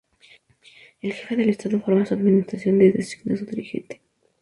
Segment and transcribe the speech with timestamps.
[1.01, 4.01] El jefe del estado forma su Administración y designa su dirigente.